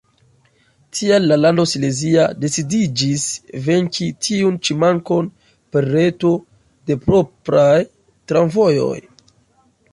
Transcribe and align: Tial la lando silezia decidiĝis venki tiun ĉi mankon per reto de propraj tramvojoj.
Tial 0.99 1.27
la 1.31 1.35
lando 1.41 1.65
silezia 1.71 2.23
decidiĝis 2.45 3.27
venki 3.69 4.09
tiun 4.29 4.57
ĉi 4.69 4.77
mankon 4.87 5.31
per 5.77 5.89
reto 5.99 6.35
de 6.89 7.01
propraj 7.07 7.79
tramvojoj. 8.33 9.01